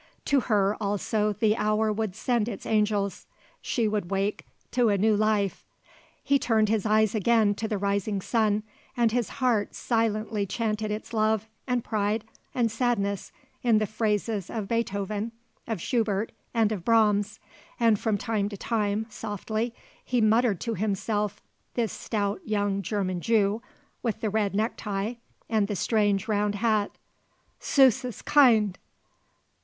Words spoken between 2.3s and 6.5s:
it angels: she would wake to a new life. He